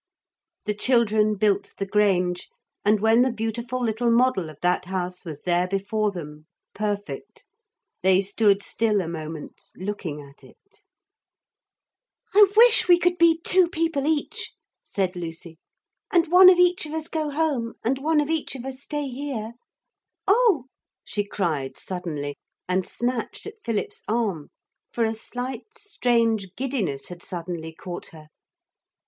The 0.65 0.73
children 0.73 1.35
built 1.35 1.75
the 1.77 1.85
Grange, 1.85 2.49
and 2.83 2.99
when 2.99 3.21
the 3.21 3.31
beautiful 3.31 3.83
little 3.83 4.09
model 4.09 4.49
of 4.49 4.57
that 4.63 4.85
house 4.85 5.23
was 5.23 5.43
there 5.43 5.67
before 5.67 6.09
them, 6.09 6.47
perfect, 6.73 7.45
they 8.01 8.19
stood 8.19 8.63
still 8.63 8.99
a 9.01 9.07
moment, 9.07 9.61
looking 9.75 10.19
at 10.19 10.43
it. 10.43 10.81
'I 12.33 12.51
wish 12.55 12.87
we 12.87 12.97
could 12.97 13.19
be 13.19 13.39
two 13.43 13.69
people 13.69 14.07
each,' 14.07 14.51
said 14.83 15.15
Lucy, 15.15 15.59
'and 16.11 16.29
one 16.31 16.49
of 16.49 16.57
each 16.57 16.87
of 16.87 16.93
us 16.93 17.07
go 17.07 17.29
home 17.29 17.75
and 17.83 17.99
one 17.99 18.19
of 18.19 18.31
each 18.31 18.55
of 18.55 18.65
us 18.65 18.79
stay 18.81 19.07
here. 19.07 19.51
Oh!' 20.27 20.65
she 21.05 21.23
cried 21.23 21.77
suddenly, 21.77 22.39
and 22.67 22.87
snatched 22.87 23.45
at 23.45 23.61
Philip's 23.63 24.01
arm. 24.07 24.47
For 24.91 25.05
a 25.05 25.13
slight 25.13 25.77
strange 25.77 26.55
giddiness 26.55 27.09
had 27.09 27.21
suddenly 27.21 27.71
caught 27.71 28.07
her. 28.07 28.29